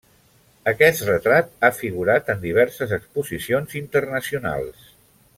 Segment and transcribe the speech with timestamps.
[0.69, 4.89] Aquest retrat ha figurat en diverses exposicions internacionals.